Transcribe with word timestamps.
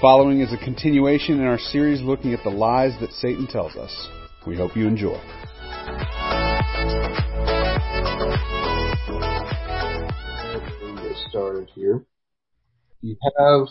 following 0.00 0.40
is 0.40 0.50
a 0.50 0.56
continuation 0.56 1.40
in 1.40 1.46
our 1.46 1.58
series 1.58 2.00
looking 2.00 2.32
at 2.32 2.42
the 2.42 2.50
lies 2.50 2.98
that 3.00 3.12
Satan 3.12 3.46
tells 3.46 3.76
us. 3.76 4.08
We 4.46 4.56
hope 4.56 4.74
you 4.74 4.86
enjoy. 4.86 5.20
get 11.02 11.16
started 11.28 11.68
here. 11.74 12.06
You 13.02 13.16
have 13.38 13.68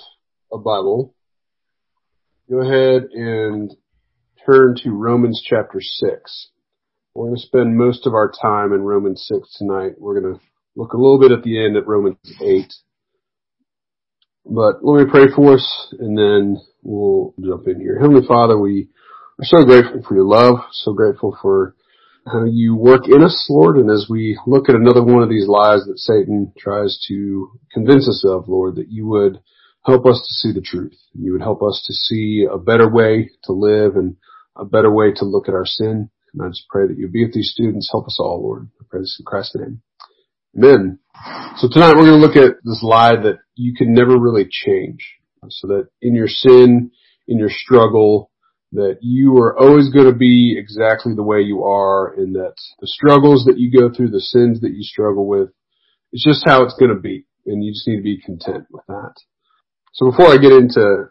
a 0.54 0.57
Bible. 0.59 1.15
Go 2.48 2.61
ahead 2.61 3.09
and 3.11 3.75
turn 4.46 4.75
to 4.84 4.91
Romans 4.91 5.43
chapter 5.43 5.82
6. 5.82 6.50
We're 7.16 7.25
going 7.25 7.38
to 7.38 7.41
spend 7.41 7.75
most 7.75 8.05
of 8.05 8.14
our 8.14 8.32
time 8.39 8.71
in 8.73 8.82
Romans 8.82 9.25
6 9.27 9.57
tonight. 9.57 9.93
We're 9.98 10.21
going 10.21 10.36
to 10.36 10.41
look 10.75 10.93
a 10.93 10.98
little 10.98 11.20
bit 11.20 11.32
at 11.32 11.43
the 11.43 11.64
end 11.64 11.75
at 11.75 11.88
Romans 11.88 12.17
8. 12.39 12.71
But 14.49 14.84
let 14.84 15.05
me 15.05 15.12
pray 15.12 15.27
for 15.35 15.53
us 15.53 15.94
and 15.99 16.17
then 16.17 16.58
we'll 16.81 17.35
jump 17.39 17.67
in 17.67 17.80
here. 17.80 17.99
Heavenly 17.99 18.26
Father, 18.27 18.58
we 18.58 18.89
are 19.39 19.45
so 19.45 19.63
grateful 19.63 20.02
for 20.08 20.16
your 20.16 20.25
love, 20.25 20.55
so 20.72 20.94
grateful 20.94 21.38
for 21.39 21.75
how 22.25 22.45
you 22.45 22.75
work 22.75 23.08
in 23.08 23.23
us, 23.23 23.45
Lord, 23.49 23.77
and 23.77 23.89
as 23.89 24.08
we 24.09 24.39
look 24.48 24.67
at 24.67 24.75
another 24.75 25.03
one 25.03 25.22
of 25.22 25.30
these 25.30 25.48
lies 25.48 25.85
that 25.85 25.99
Satan 25.99 26.52
tries 26.58 26.99
to 27.08 27.52
convince 27.72 28.08
us 28.09 28.23
of, 28.25 28.49
Lord, 28.49 28.75
that 28.75 28.89
you 28.89 29.08
would 29.08 29.39
help 29.85 30.05
us 30.05 30.17
to 30.17 30.34
see 30.34 30.53
the 30.53 30.61
truth. 30.61 30.97
You 31.13 31.34
would 31.34 31.41
help 31.41 31.61
us 31.61 31.84
to 31.86 31.94
see 31.94 32.45
a 32.52 32.58
better 32.58 32.89
way 32.89 33.30
to 33.45 33.53
live 33.53 33.95
and 33.95 34.16
a 34.55 34.66
better 34.66 34.91
way 34.91 35.11
to 35.13 35.25
look 35.25 35.47
at 35.47 35.55
our 35.55 35.66
sin. 35.66 36.09
And 36.34 36.44
I 36.44 36.50
just 36.50 36.67
pray 36.70 36.88
that 36.88 36.97
you 36.97 37.08
be 37.08 37.25
with 37.25 37.34
these 37.34 37.52
students. 37.52 37.89
Help 37.91 38.08
us 38.08 38.17
all, 38.20 38.41
Lord. 38.41 38.70
I 38.80 38.86
pray 38.89 39.02
this 39.02 39.17
in 39.20 39.25
Christ's 39.25 39.55
name. 39.55 39.81
Amen. 40.58 40.99
So 41.58 41.70
tonight 41.71 41.94
we're 41.95 42.08
going 42.08 42.20
to 42.20 42.26
look 42.26 42.35
at 42.35 42.58
this 42.63 42.81
lie 42.81 43.16
that 43.16 43.39
you 43.55 43.76
can 43.76 43.94
never 43.94 44.17
really 44.17 44.47
change. 44.50 45.16
So 45.50 45.67
that 45.67 45.89
in 46.02 46.16
your 46.16 46.28
sin, 46.28 46.92
in 47.28 47.38
your 47.38 47.50
struggle, 47.50 48.31
that 48.72 48.97
you 49.02 49.38
are 49.38 49.58
always 49.58 49.89
going 49.89 50.11
to 50.11 50.17
be 50.17 50.58
exactly 50.58 51.14
the 51.16 51.23
way 51.23 51.42
you 51.42 51.64
are 51.64 52.14
and 52.14 52.36
that 52.36 52.55
the 52.80 52.88
struggles 52.88 53.45
that 53.45 53.58
you 53.59 53.72
go 53.72 53.94
through, 53.94 54.09
the 54.09 54.20
sins 54.20 54.61
that 54.61 54.73
you 54.73 54.83
struggle 54.83 55.27
with, 55.27 55.50
it's 56.11 56.23
just 56.23 56.44
how 56.45 56.64
it's 56.64 56.75
going 56.80 56.94
to 56.94 57.00
be. 57.00 57.25
And 57.45 57.64
you 57.64 57.72
just 57.72 57.88
need 57.88 57.97
to 57.97 58.03
be 58.03 58.20
content 58.20 58.66
with 58.72 58.86
that. 58.88 59.14
So 59.94 60.09
before 60.09 60.27
I 60.27 60.38
get 60.38 60.52
into 60.52 61.09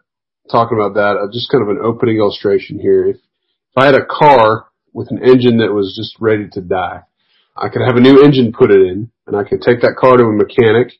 talking 0.51 0.77
about 0.77 0.95
that, 0.95 1.17
uh, 1.17 1.31
just 1.31 1.51
kind 1.51 1.63
of 1.63 1.69
an 1.69 1.83
opening 1.83 2.17
illustration 2.17 2.77
here. 2.79 3.07
If, 3.07 3.15
if 3.15 3.77
I 3.77 3.85
had 3.85 3.95
a 3.95 4.05
car 4.05 4.67
with 4.93 5.11
an 5.11 5.23
engine 5.23 5.57
that 5.59 5.73
was 5.73 5.95
just 5.95 6.19
ready 6.19 6.47
to 6.53 6.61
die, 6.61 7.03
I 7.55 7.69
could 7.69 7.81
have 7.85 7.97
a 7.97 8.01
new 8.01 8.23
engine 8.23 8.53
put 8.53 8.71
it 8.71 8.81
in 8.81 9.11
and 9.29 9.37
I 9.37 9.47
can 9.47 9.59
take 9.59 9.81
that 9.81 9.95
car 9.95 10.17
to 10.17 10.23
a 10.23 10.33
mechanic 10.33 10.91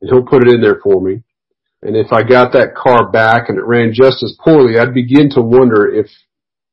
and 0.00 0.10
he'll 0.10 0.24
put 0.26 0.42
it 0.42 0.54
in 0.54 0.62
there 0.62 0.80
for 0.82 1.02
me. 1.02 1.22
And 1.82 1.96
if 1.96 2.14
I 2.14 2.22
got 2.22 2.52
that 2.52 2.74
car 2.74 3.10
back 3.10 3.50
and 3.50 3.58
it 3.58 3.66
ran 3.66 3.92
just 3.92 4.22
as 4.22 4.38
poorly, 4.42 4.78
I'd 4.78 4.94
begin 4.94 5.28
to 5.32 5.42
wonder 5.42 5.86
if 5.86 6.06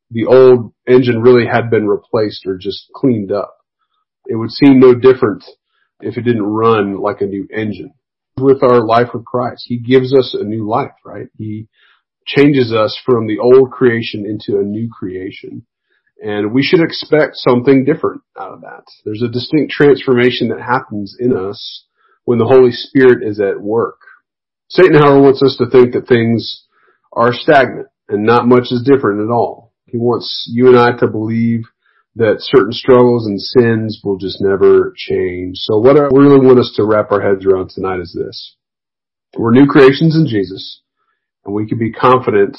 the 0.09 0.25
old 0.25 0.73
engine 0.87 1.21
really 1.21 1.45
had 1.45 1.69
been 1.69 1.85
replaced 1.85 2.45
or 2.45 2.57
just 2.57 2.89
cleaned 2.95 3.31
up. 3.31 3.57
It 4.25 4.35
would 4.35 4.51
seem 4.51 4.79
no 4.79 4.95
different 4.95 5.43
if 5.99 6.17
it 6.17 6.21
didn't 6.21 6.43
run 6.43 6.97
like 7.01 7.19
a 7.19 7.25
new 7.25 7.45
engine. 7.53 7.93
With 8.37 8.63
our 8.63 8.79
life 8.85 9.09
with 9.13 9.25
Christ, 9.25 9.65
He 9.67 9.79
gives 9.79 10.13
us 10.13 10.33
a 10.39 10.45
new 10.45 10.65
life, 10.65 10.95
right? 11.03 11.27
He 11.37 11.67
changes 12.25 12.71
us 12.71 12.97
from 13.05 13.27
the 13.27 13.39
old 13.39 13.71
creation 13.71 14.25
into 14.25 14.61
a 14.61 14.63
new 14.63 14.89
creation. 14.89 15.65
And 16.21 16.53
we 16.53 16.61
should 16.61 16.81
expect 16.81 17.35
something 17.35 17.83
different 17.83 18.21
out 18.39 18.53
of 18.53 18.61
that. 18.61 18.83
There's 19.03 19.23
a 19.23 19.27
distinct 19.27 19.71
transformation 19.71 20.49
that 20.49 20.61
happens 20.61 21.17
in 21.19 21.35
us 21.35 21.85
when 22.25 22.37
the 22.37 22.45
Holy 22.45 22.71
Spirit 22.71 23.23
is 23.27 23.39
at 23.39 23.59
work. 23.59 23.97
Satan, 24.69 24.93
however, 24.93 25.19
wants 25.19 25.41
us 25.41 25.57
to 25.57 25.69
think 25.69 25.93
that 25.93 26.07
things 26.07 26.65
are 27.11 27.33
stagnant 27.33 27.87
and 28.07 28.23
not 28.23 28.47
much 28.47 28.67
is 28.71 28.83
different 28.83 29.21
at 29.21 29.33
all. 29.33 29.73
He 29.87 29.97
wants 29.97 30.47
you 30.47 30.67
and 30.67 30.77
I 30.77 30.91
to 30.99 31.07
believe 31.07 31.63
that 32.15 32.37
certain 32.39 32.71
struggles 32.71 33.25
and 33.25 33.41
sins 33.41 34.01
will 34.03 34.17
just 34.17 34.41
never 34.41 34.93
change. 34.95 35.57
So 35.57 35.79
what 35.79 35.97
I 35.97 36.03
really 36.11 36.45
want 36.45 36.59
us 36.59 36.71
to 36.75 36.85
wrap 36.85 37.11
our 37.11 37.21
heads 37.21 37.45
around 37.45 37.71
tonight 37.71 37.99
is 37.99 38.13
this. 38.13 38.55
We're 39.37 39.51
new 39.51 39.65
creations 39.65 40.15
in 40.15 40.27
Jesus 40.27 40.81
and 41.45 41.55
we 41.55 41.67
can 41.67 41.79
be 41.79 41.91
confident 41.91 42.57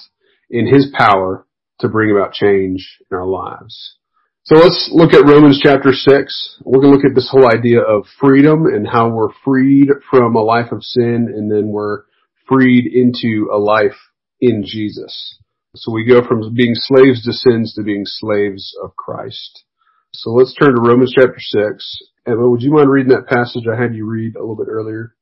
in 0.51 0.67
His 0.67 0.93
power 0.97 1.47
to 1.83 1.89
bring 1.89 2.11
about 2.11 2.33
change 2.33 2.99
in 3.11 3.17
our 3.17 3.27
lives. 3.27 3.97
So 4.45 4.57
let's 4.57 4.91
look 4.93 5.13
at 5.13 5.25
Romans 5.25 5.61
chapter 5.63 5.93
6. 5.93 6.59
We're 6.65 6.81
going 6.81 6.93
to 6.93 6.97
look 6.97 7.07
at 7.09 7.15
this 7.15 7.29
whole 7.31 7.49
idea 7.49 7.81
of 7.81 8.07
freedom 8.19 8.67
and 8.67 8.87
how 8.87 9.09
we're 9.09 9.33
freed 9.45 9.89
from 10.11 10.35
a 10.35 10.43
life 10.43 10.73
of 10.73 10.83
sin 10.83 11.29
and 11.33 11.51
then 11.51 11.69
we're 11.69 12.03
freed 12.49 12.93
into 12.93 13.51
a 13.53 13.59
life 13.59 13.97
in 14.41 14.65
Jesus. 14.67 15.39
So 15.77 15.93
we 15.93 16.05
go 16.05 16.27
from 16.27 16.55
being 16.55 16.75
slaves 16.75 17.25
to 17.25 17.33
sins 17.33 17.75
to 17.75 17.85
being 17.85 18.03
slaves 18.05 18.77
of 18.83 18.97
Christ. 18.97 19.65
So 20.13 20.31
let's 20.31 20.55
turn 20.55 20.75
to 20.75 20.83
Romans 20.83 21.13
chapter 21.15 21.39
6. 21.39 21.99
Emma, 22.27 22.49
would 22.49 22.63
you 22.63 22.73
mind 22.73 22.91
reading 22.91 23.13
that 23.13 23.29
passage 23.29 23.65
I 23.67 23.81
had 23.81 23.95
you 23.95 24.07
read 24.07 24.37
a 24.37 24.41
little 24.41 24.57
bit 24.57 24.69
earlier? 24.69 25.15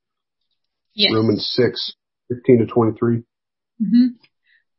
Yes. 0.94 1.12
Romans 1.14 1.48
6, 1.54 1.92
15 2.28 2.58
to 2.60 2.66
23. 2.66 3.16
Mm-hmm. 3.18 4.06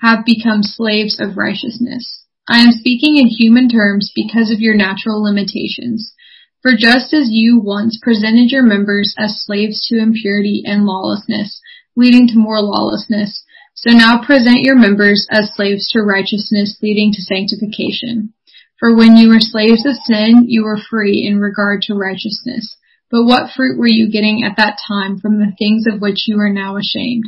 have 0.00 0.24
become 0.24 0.62
slaves 0.62 1.18
of 1.20 1.36
righteousness. 1.36 2.24
I 2.48 2.60
am 2.60 2.72
speaking 2.72 3.16
in 3.16 3.26
human 3.26 3.68
terms 3.68 4.12
because 4.14 4.50
of 4.50 4.60
your 4.60 4.74
natural 4.74 5.22
limitations. 5.22 6.14
For 6.62 6.72
just 6.76 7.12
as 7.12 7.28
you 7.30 7.60
once 7.60 7.98
presented 8.02 8.50
your 8.50 8.62
members 8.62 9.14
as 9.18 9.44
slaves 9.44 9.86
to 9.88 9.98
impurity 9.98 10.62
and 10.64 10.84
lawlessness, 10.84 11.60
leading 11.94 12.26
to 12.28 12.38
more 12.38 12.60
lawlessness, 12.60 13.44
so 13.74 13.92
now 13.92 14.24
present 14.24 14.62
your 14.62 14.76
members 14.76 15.26
as 15.30 15.54
slaves 15.54 15.88
to 15.90 16.00
righteousness, 16.00 16.78
leading 16.82 17.12
to 17.12 17.22
sanctification. 17.22 18.32
For 18.80 18.94
when 18.96 19.16
you 19.16 19.28
were 19.28 19.40
slaves 19.40 19.86
of 19.86 19.94
sin, 19.94 20.46
you 20.48 20.64
were 20.64 20.78
free 20.90 21.26
in 21.26 21.38
regard 21.38 21.82
to 21.82 21.94
righteousness. 21.94 22.76
But 23.10 23.24
what 23.24 23.50
fruit 23.54 23.78
were 23.78 23.88
you 23.88 24.10
getting 24.10 24.42
at 24.44 24.56
that 24.56 24.78
time 24.86 25.18
from 25.18 25.38
the 25.38 25.52
things 25.58 25.86
of 25.86 26.00
which 26.00 26.26
you 26.26 26.38
are 26.40 26.52
now 26.52 26.76
ashamed? 26.76 27.24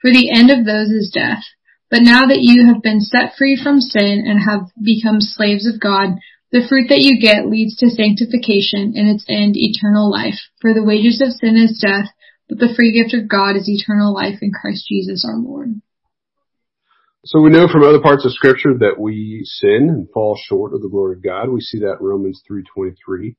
For 0.00 0.10
the 0.10 0.30
end 0.30 0.50
of 0.50 0.66
those 0.66 0.90
is 0.90 1.10
death. 1.12 1.44
But 1.90 2.02
now 2.02 2.26
that 2.26 2.40
you 2.40 2.66
have 2.66 2.82
been 2.82 3.00
set 3.00 3.36
free 3.36 3.60
from 3.60 3.80
sin 3.80 4.24
and 4.26 4.40
have 4.40 4.68
become 4.82 5.20
slaves 5.20 5.66
of 5.66 5.80
God, 5.80 6.18
the 6.50 6.66
fruit 6.68 6.88
that 6.88 7.02
you 7.02 7.20
get 7.20 7.50
leads 7.50 7.76
to 7.78 7.90
sanctification 7.90 8.94
and 8.96 9.08
its 9.08 9.24
end 9.28 9.56
eternal 9.56 10.10
life. 10.10 10.38
For 10.60 10.72
the 10.72 10.84
wages 10.84 11.20
of 11.20 11.32
sin 11.32 11.56
is 11.56 11.82
death, 11.82 12.14
but 12.48 12.58
the 12.58 12.72
free 12.74 12.92
gift 12.92 13.14
of 13.14 13.28
God 13.28 13.56
is 13.56 13.68
eternal 13.68 14.14
life 14.14 14.38
in 14.40 14.52
Christ 14.52 14.86
Jesus 14.88 15.26
our 15.28 15.36
Lord. 15.36 15.80
So 17.24 17.40
we 17.40 17.50
know 17.50 17.68
from 17.68 17.82
other 17.82 18.02
parts 18.02 18.24
of 18.26 18.32
scripture 18.32 18.76
that 18.78 19.00
we 19.00 19.42
sin 19.44 19.88
and 19.88 20.08
fall 20.12 20.38
short 20.46 20.74
of 20.74 20.82
the 20.82 20.88
glory 20.88 21.16
of 21.16 21.24
God. 21.24 21.48
We 21.48 21.60
see 21.60 21.78
that 21.80 21.96
Romans 22.00 22.42
3.23. 22.50 23.34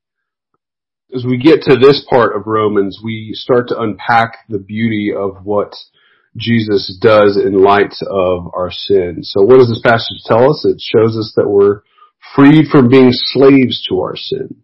As 1.13 1.23
we 1.23 1.37
get 1.37 1.61
to 1.63 1.77
this 1.77 2.03
part 2.09 2.35
of 2.35 2.47
Romans, 2.47 2.99
we 3.03 3.31
start 3.33 3.67
to 3.67 3.79
unpack 3.79 4.39
the 4.49 4.57
beauty 4.57 5.13
of 5.15 5.45
what 5.45 5.71
Jesus 6.37 6.97
does 7.01 7.37
in 7.37 7.63
light 7.63 7.93
of 8.09 8.51
our 8.53 8.71
sin. 8.71 9.19
So 9.23 9.41
what 9.41 9.57
does 9.57 9.69
this 9.69 9.81
passage 9.83 10.21
tell 10.25 10.51
us? 10.51 10.65
It 10.65 10.81
shows 10.81 11.17
us 11.17 11.33
that 11.35 11.47
we're 11.47 11.81
freed 12.35 12.67
from 12.71 12.89
being 12.89 13.11
slaves 13.11 13.85
to 13.89 14.01
our 14.01 14.15
sin. 14.15 14.63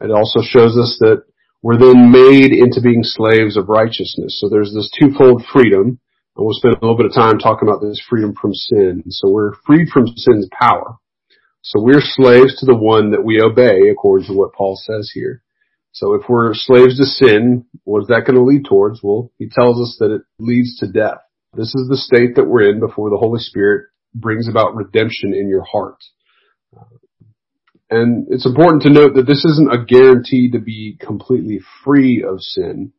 It 0.00 0.10
also 0.10 0.40
shows 0.42 0.76
us 0.76 0.98
that 1.00 1.24
we're 1.62 1.78
then 1.78 2.12
made 2.12 2.52
into 2.52 2.80
being 2.82 3.02
slaves 3.02 3.56
of 3.56 3.68
righteousness. 3.68 4.38
So 4.40 4.48
there's 4.48 4.74
this 4.74 4.90
twofold 5.00 5.44
freedom. 5.52 5.98
And 6.36 6.44
we'll 6.44 6.54
spend 6.54 6.74
a 6.74 6.80
little 6.80 6.98
bit 6.98 7.06
of 7.06 7.14
time 7.14 7.38
talking 7.38 7.66
about 7.66 7.80
this 7.80 8.00
freedom 8.08 8.34
from 8.40 8.52
sin. 8.52 9.04
So 9.08 9.30
we're 9.30 9.54
freed 9.66 9.88
from 9.88 10.06
sin's 10.06 10.48
power. 10.52 10.98
So 11.62 11.80
we're 11.80 12.02
slaves 12.02 12.60
to 12.60 12.66
the 12.66 12.76
one 12.76 13.10
that 13.12 13.24
we 13.24 13.40
obey 13.40 13.88
according 13.88 14.28
to 14.28 14.34
what 14.34 14.52
Paul 14.52 14.76
says 14.76 15.10
here. 15.14 15.42
So 15.96 16.12
if 16.12 16.28
we're 16.28 16.52
slaves 16.52 16.98
to 16.98 17.06
sin, 17.06 17.64
what 17.84 18.02
is 18.02 18.08
that 18.08 18.24
going 18.26 18.36
to 18.36 18.44
lead 18.44 18.66
towards? 18.66 19.00
Well, 19.02 19.32
he 19.38 19.48
tells 19.48 19.80
us 19.80 19.96
that 19.98 20.14
it 20.14 20.20
leads 20.38 20.78
to 20.80 20.92
death. 20.92 21.20
This 21.54 21.74
is 21.74 21.88
the 21.88 21.96
state 21.96 22.36
that 22.36 22.44
we're 22.44 22.68
in 22.68 22.80
before 22.80 23.08
the 23.08 23.16
Holy 23.16 23.40
Spirit 23.40 23.86
brings 24.14 24.46
about 24.46 24.76
redemption 24.76 25.32
in 25.32 25.48
your 25.48 25.64
heart. 25.64 25.96
And 27.88 28.26
it's 28.28 28.44
important 28.44 28.82
to 28.82 28.90
note 28.90 29.14
that 29.14 29.26
this 29.26 29.42
isn't 29.46 29.72
a 29.72 29.86
guarantee 29.86 30.50
to 30.50 30.58
be 30.58 30.98
completely 31.00 31.60
free 31.82 32.22
of 32.22 32.42
sin, 32.42 32.92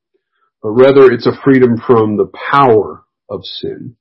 but 0.63 0.71
rather 0.71 1.11
it's 1.11 1.27
a 1.27 1.39
freedom 1.44 1.77
from 1.77 2.17
the 2.17 2.31
power 2.51 3.03
of 3.29 3.41
sin. 3.44 3.95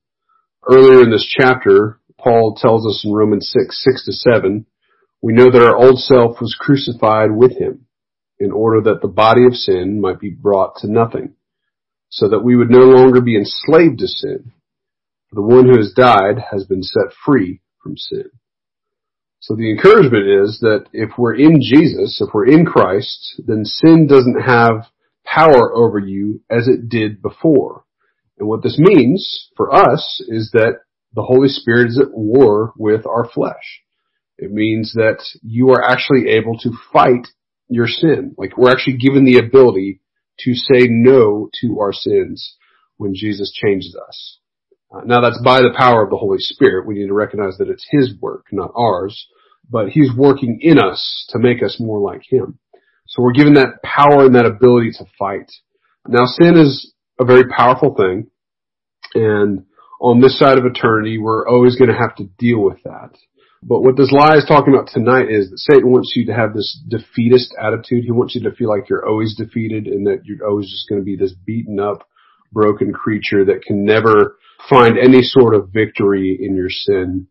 Earlier 0.67 1.03
in 1.03 1.11
this 1.11 1.27
chapter, 1.39 1.99
Paul 2.19 2.57
tells 2.59 2.87
us 2.87 3.03
in 3.05 3.13
Romans 3.13 3.53
6, 3.55 3.83
6 3.83 4.05
to 4.05 4.11
7, 4.11 4.65
we 5.21 5.33
know 5.33 5.51
that 5.51 5.63
our 5.63 5.77
old 5.77 5.99
self 5.99 6.41
was 6.41 6.57
crucified 6.59 7.29
with 7.31 7.59
him 7.59 7.86
in 8.39 8.51
order 8.51 8.81
that 8.81 9.01
the 9.01 9.07
body 9.07 9.45
of 9.45 9.55
sin 9.55 9.99
might 9.99 10.19
be 10.19 10.29
brought 10.29 10.77
to 10.77 10.91
nothing, 10.91 11.33
so 12.09 12.29
that 12.29 12.43
we 12.43 12.55
would 12.55 12.69
no 12.69 12.85
longer 12.85 13.21
be 13.21 13.35
enslaved 13.35 13.99
to 13.99 14.07
sin. 14.07 14.51
The 15.31 15.41
one 15.41 15.67
who 15.67 15.77
has 15.77 15.93
died 15.93 16.43
has 16.51 16.65
been 16.65 16.83
set 16.83 17.13
free 17.25 17.61
from 17.83 17.97
sin. 17.97 18.29
So 19.39 19.55
the 19.55 19.69
encouragement 19.69 20.27
is 20.27 20.59
that 20.61 20.85
if 20.93 21.11
we're 21.17 21.35
in 21.35 21.61
Jesus, 21.61 22.21
if 22.21 22.33
we're 22.33 22.47
in 22.47 22.65
Christ, 22.65 23.41
then 23.45 23.65
sin 23.65 24.07
doesn't 24.07 24.41
have 24.41 24.87
power 25.25 25.75
over 25.75 25.99
you 25.99 26.41
as 26.49 26.67
it 26.67 26.89
did 26.89 27.21
before. 27.21 27.83
And 28.39 28.47
what 28.47 28.63
this 28.63 28.77
means 28.79 29.49
for 29.55 29.73
us 29.73 30.23
is 30.27 30.51
that 30.53 30.79
the 31.13 31.23
Holy 31.23 31.49
Spirit 31.49 31.89
is 31.89 31.99
at 31.99 32.13
war 32.13 32.73
with 32.77 33.05
our 33.05 33.27
flesh. 33.27 33.81
It 34.37 34.51
means 34.51 34.93
that 34.93 35.23
you 35.41 35.69
are 35.69 35.83
actually 35.83 36.29
able 36.29 36.57
to 36.59 36.71
fight 36.93 37.27
your 37.69 37.87
sin. 37.87 38.35
Like 38.37 38.57
we're 38.57 38.71
actually 38.71 38.97
given 38.97 39.25
the 39.25 39.39
ability 39.39 40.01
to 40.39 40.53
say 40.53 40.87
no 40.89 41.49
to 41.61 41.79
our 41.79 41.93
sins 41.93 42.55
when 42.97 43.13
Jesus 43.15 43.51
changes 43.51 43.95
us. 44.07 44.39
Uh, 44.93 45.01
now 45.05 45.21
that's 45.21 45.41
by 45.43 45.59
the 45.59 45.73
power 45.75 46.03
of 46.03 46.09
the 46.09 46.17
Holy 46.17 46.39
Spirit. 46.39 46.87
We 46.87 46.95
need 46.95 47.07
to 47.07 47.13
recognize 47.13 47.57
that 47.57 47.69
it's 47.69 47.85
His 47.89 48.13
work, 48.21 48.45
not 48.51 48.71
ours, 48.75 49.27
but 49.69 49.89
He's 49.89 50.15
working 50.15 50.59
in 50.61 50.79
us 50.79 51.25
to 51.29 51.39
make 51.39 51.61
us 51.63 51.77
more 51.79 51.99
like 51.99 52.21
Him. 52.29 52.59
So 53.07 53.21
we're 53.21 53.33
given 53.33 53.53
that 53.55 53.81
power 53.83 54.25
and 54.25 54.35
that 54.35 54.45
ability 54.45 54.91
to 54.99 55.05
fight. 55.17 55.51
Now 56.07 56.25
sin 56.25 56.57
is 56.57 56.93
a 57.19 57.25
very 57.25 57.45
powerful 57.49 57.95
thing, 57.95 58.27
and 59.13 59.65
on 59.99 60.21
this 60.21 60.37
side 60.37 60.57
of 60.57 60.65
eternity, 60.65 61.17
we're 61.17 61.47
always 61.47 61.75
going 61.75 61.89
to 61.89 61.97
have 61.97 62.15
to 62.17 62.25
deal 62.37 62.59
with 62.59 62.81
that. 62.83 63.11
But 63.67 63.81
what 63.81 63.97
this 63.97 64.13
lie 64.13 64.37
is 64.37 64.45
talking 64.47 64.73
about 64.73 64.87
tonight 64.87 65.27
is 65.29 65.49
that 65.49 65.59
Satan 65.59 65.91
wants 65.91 66.13
you 66.15 66.25
to 66.27 66.33
have 66.33 66.53
this 66.53 66.79
defeatist 66.87 67.53
attitude. 67.61 68.05
He 68.05 68.11
wants 68.11 68.33
you 68.33 68.41
to 68.43 68.55
feel 68.55 68.69
like 68.69 68.87
you're 68.89 69.05
always 69.05 69.35
defeated 69.35 69.87
and 69.87 70.07
that 70.07 70.21
you're 70.23 70.47
always 70.47 70.69
just 70.69 70.87
going 70.87 71.01
to 71.01 71.05
be 71.05 71.17
this 71.17 71.33
beaten 71.45 71.77
up, 71.77 72.07
broken 72.53 72.93
creature 72.93 73.43
that 73.43 73.63
can 73.67 73.83
never 73.83 74.37
find 74.69 74.97
any 74.97 75.21
sort 75.21 75.53
of 75.53 75.69
victory 75.73 76.39
in 76.41 76.55
your 76.55 76.69
sin. 76.69 77.27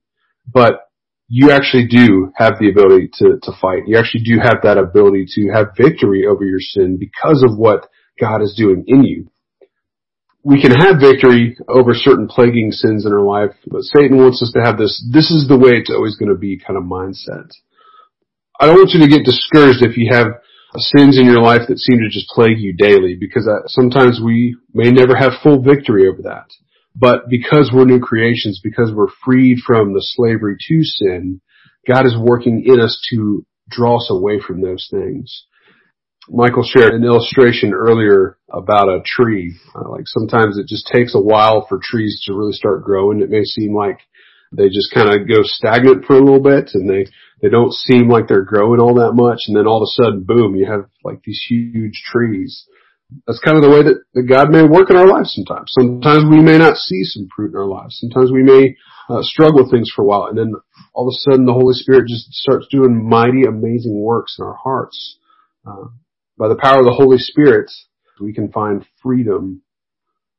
But 0.47 0.81
you 1.27 1.53
actually 1.53 1.89
do 1.89 2.31
have 2.37 2.59
the 2.61 2.69
ability 2.69 3.09
to, 3.15 3.39
to 3.43 3.53
fight. 3.59 3.85
You 3.87 3.97
actually 3.97 4.25
do 4.25 4.39
have 4.39 4.59
that 4.63 4.77
ability 4.77 5.27
to 5.37 5.49
have 5.55 5.69
victory 5.75 6.27
over 6.27 6.45
your 6.45 6.61
sin 6.61 6.99
because 7.01 7.43
of 7.49 7.57
what 7.57 7.89
God 8.21 8.43
is 8.43 8.55
doing 8.57 8.85
in 8.87 9.05
you 9.05 9.31
we 10.47 10.63
can 10.63 10.71
have 10.71 11.03
victory 11.03 11.59
over 11.67 11.91
certain 11.93 12.29
plaguing 12.29 12.71
sins 12.71 13.05
in 13.05 13.13
our 13.13 13.27
life, 13.27 13.51
but 13.67 13.83
Satan 13.83 14.17
wants 14.17 14.41
us 14.43 14.53
to 14.55 14.63
have 14.63 14.79
this, 14.79 15.05
this 15.13 15.29
is 15.33 15.49
the 15.49 15.59
way 15.59 15.75
it's 15.75 15.91
always 15.91 16.15
going 16.15 16.31
to 16.31 16.39
be 16.39 16.57
kind 16.57 16.79
of 16.79 16.85
mindset. 16.85 17.51
I 18.61 18.67
don't 18.67 18.77
want 18.77 18.95
you 18.95 19.03
to 19.03 19.11
get 19.11 19.27
discouraged 19.27 19.83
if 19.83 19.97
you 19.97 20.15
have 20.15 20.39
sins 20.77 21.19
in 21.19 21.27
your 21.27 21.43
life 21.43 21.63
that 21.67 21.83
seem 21.83 21.99
to 21.99 22.09
just 22.09 22.29
plague 22.29 22.61
you 22.61 22.75
daily 22.79 23.17
because 23.19 23.49
uh, 23.49 23.67
sometimes 23.67 24.21
we 24.25 24.57
may 24.73 24.93
never 24.93 25.17
have 25.17 25.43
full 25.43 25.63
victory 25.63 26.07
over 26.07 26.23
that. 26.23 26.47
But 26.95 27.29
because 27.29 27.73
we're 27.75 27.85
new 27.85 27.99
creations, 27.99 28.61
because 28.63 28.93
we're 28.95 29.13
freed 29.25 29.59
from 29.67 29.95
the 29.95 30.03
slavery 30.15 30.59
to 30.69 30.85
sin, 30.85 31.41
God 31.89 32.07
is 32.07 32.15
working 32.17 32.63
in 32.65 32.79
us 32.79 33.05
to 33.11 33.45
draw 33.69 33.97
us 33.97 34.07
away 34.11 34.39
from 34.39 34.63
those 34.63 34.87
things. 34.93 35.47
Michael 36.29 36.65
shared 36.65 36.95
an 36.95 37.05
illustration 37.05 37.73
earlier 37.73 38.39
about 38.51 38.89
a 38.89 39.03
tree. 39.05 39.57
Uh, 39.75 39.89
like 39.91 40.05
sometimes 40.07 40.59
it 40.59 40.67
just 40.67 40.91
takes 40.93 41.15
a 41.15 41.21
while 41.21 41.67
for 41.69 41.79
trees 41.83 42.23
to 42.27 42.35
really 42.35 42.53
start 42.53 42.85
growing. 42.85 43.21
It 43.21 43.31
may 43.31 43.45
seem 43.45 43.75
like 43.75 44.01
they 44.53 44.69
just 44.69 44.93
kind 44.93 45.09
of 45.09 45.29
go 45.29 45.43
stagnant 45.43 46.05
for 46.05 46.15
a 46.15 46.25
little 46.25 46.43
bit 46.43 46.71
and 46.75 46.89
they, 46.89 47.07
they 47.43 47.49
don't 47.49 47.73
seem 47.73 48.09
like 48.09 48.29
they're 48.29 48.43
growing 48.43 48.81
all 48.81 48.95
that 48.95 49.13
much. 49.13 49.43
And 49.47 49.57
then 49.57 49.67
all 49.67 49.83
of 49.83 49.87
a 49.87 50.03
sudden, 50.03 50.25
boom, 50.25 50.57
you 50.57 50.67
have 50.67 50.87
like 51.05 51.23
these 51.25 51.45
huge 51.49 52.03
trees. 52.11 52.67
That's 53.27 53.41
kind 53.41 53.57
of 53.57 53.63
the 53.63 53.71
way 53.71 53.83
that, 53.85 54.03
that 54.15 54.23
God 54.23 54.51
may 54.51 54.65
work 54.65 54.91
in 54.91 54.97
our 54.97 55.07
lives 55.07 55.35
sometimes. 55.35 55.71
Sometimes 55.71 56.25
we 56.29 56.41
may 56.41 56.59
not 56.59 56.77
see 56.77 57.05
some 57.05 57.29
fruit 57.35 57.53
in 57.53 57.57
our 57.57 57.67
lives. 57.67 57.99
Sometimes 58.01 58.33
we 58.33 58.43
may 58.43 58.77
uh, 59.09 59.23
struggle 59.23 59.63
with 59.63 59.71
things 59.71 59.93
for 59.95 60.03
a 60.03 60.07
while 60.07 60.27
and 60.27 60.39
then 60.39 60.55
all 60.93 61.07
of 61.07 61.13
a 61.13 61.31
sudden 61.31 61.47
the 61.47 61.53
Holy 61.53 61.75
Spirit 61.75 62.09
just 62.09 62.33
starts 62.33 62.67
doing 62.71 63.09
mighty, 63.09 63.45
amazing 63.45 64.01
works 64.01 64.37
in 64.39 64.45
our 64.45 64.57
hearts. 64.57 65.19
Uh, 65.65 65.87
by 66.39 66.49
the 66.49 66.57
power 66.61 66.81
of 66.81 66.85
the 66.85 66.93
Holy 66.93 67.19
Spirit, 67.19 67.71
we 68.21 68.33
can 68.33 68.51
find 68.53 68.85
freedom. 69.03 69.63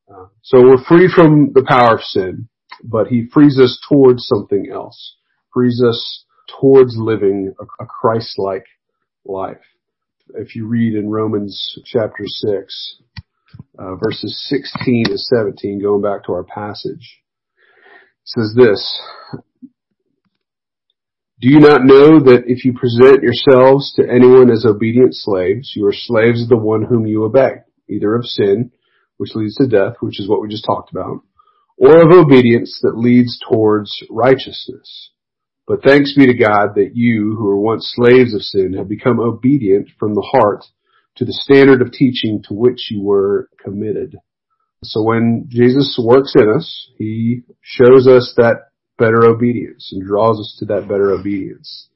Uh, 0.09 0.27
so 0.41 0.61
we're 0.61 0.83
free 0.83 1.11
from 1.13 1.51
the 1.53 1.65
power 1.67 1.95
of 1.95 2.01
sin, 2.01 2.49
but 2.83 3.07
He 3.07 3.27
frees 3.31 3.59
us 3.59 3.79
towards 3.87 4.27
something 4.27 4.69
else. 4.71 5.15
Frees 5.53 5.81
us 5.85 6.25
towards 6.59 6.97
living 6.97 7.53
a, 7.59 7.83
a 7.83 7.85
Christ-like 7.85 8.65
life. 9.25 9.61
If 10.35 10.55
you 10.55 10.67
read 10.67 10.93
in 10.93 11.09
Romans 11.09 11.79
chapter 11.85 12.25
6, 12.25 13.01
uh, 13.79 13.95
verses 13.95 14.45
16 14.49 15.05
to 15.05 15.17
17, 15.17 15.81
going 15.81 16.01
back 16.01 16.25
to 16.25 16.33
our 16.33 16.43
passage, 16.43 17.21
says 18.25 18.53
this, 18.55 19.01
do 21.39 21.49
you 21.49 21.59
not 21.59 21.85
know 21.85 22.19
that 22.19 22.45
if 22.47 22.65
you 22.65 22.73
present 22.73 23.21
yourselves 23.21 23.93
to 23.95 24.09
anyone 24.09 24.49
as 24.49 24.65
obedient 24.65 25.13
slaves, 25.13 25.73
you 25.75 25.85
are 25.85 25.93
slaves 25.93 26.41
of 26.41 26.49
the 26.49 26.57
one 26.57 26.83
whom 26.83 27.05
you 27.05 27.25
obey, 27.25 27.61
either 27.87 28.15
of 28.15 28.25
sin, 28.25 28.71
which 29.17 29.35
leads 29.35 29.55
to 29.55 29.67
death, 29.67 29.97
which 29.99 30.19
is 30.19 30.27
what 30.27 30.41
we 30.41 30.47
just 30.47 30.65
talked 30.65 30.89
about, 30.91 31.21
or 31.77 32.01
of 32.01 32.11
obedience 32.11 32.79
that 32.81 32.97
leads 32.97 33.39
towards 33.47 34.03
righteousness. 34.09 35.11
But 35.67 35.83
thanks 35.83 36.15
be 36.15 36.25
to 36.25 36.33
God 36.33 36.75
that 36.75 36.91
you, 36.95 37.35
who 37.37 37.45
were 37.45 37.59
once 37.59 37.93
slaves 37.95 38.33
of 38.33 38.41
sin, 38.41 38.73
have 38.73 38.89
become 38.89 39.19
obedient 39.19 39.89
from 39.99 40.15
the 40.15 40.27
heart 40.31 40.63
to 41.17 41.25
the 41.25 41.33
standard 41.33 41.81
of 41.83 41.91
teaching 41.91 42.41
to 42.47 42.55
which 42.55 42.89
you 42.89 43.03
were 43.03 43.49
committed. 43.63 44.15
So 44.83 45.03
when 45.03 45.45
Jesus 45.49 45.99
works 46.01 46.33
in 46.35 46.49
us, 46.49 46.89
He 46.97 47.41
shows 47.61 48.07
us 48.07 48.33
that 48.37 48.69
better 48.97 49.25
obedience 49.25 49.91
and 49.91 50.05
draws 50.05 50.39
us 50.39 50.55
to 50.59 50.65
that 50.65 50.87
better 50.87 51.11
obedience. 51.11 51.87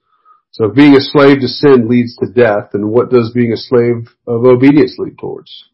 So 0.51 0.69
being 0.69 0.95
a 0.95 1.01
slave 1.01 1.39
to 1.39 1.47
sin 1.47 1.87
leads 1.87 2.15
to 2.17 2.27
death, 2.27 2.69
then 2.73 2.87
what 2.89 3.09
does 3.09 3.31
being 3.33 3.53
a 3.53 3.57
slave 3.57 4.09
of 4.27 4.45
obedience 4.45 4.95
lead 4.97 5.17
towards? 5.17 5.65